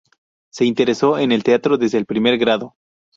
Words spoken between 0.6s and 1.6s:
interesó en el